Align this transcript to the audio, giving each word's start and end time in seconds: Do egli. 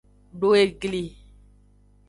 Do 0.39 0.49
egli. 0.63 1.03